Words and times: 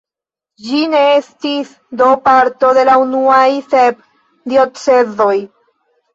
Ĝi 0.69 0.77
ne 0.93 1.01
estis 1.17 1.73
do 1.99 2.07
parto 2.29 2.73
de 2.79 2.87
la 2.91 2.97
unuaj 3.03 3.45
sep 3.75 4.01
diocezoj. 4.55 5.31